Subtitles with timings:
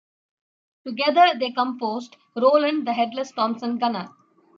[0.83, 4.07] Together they composed Roland the Headless Thompson Gunner.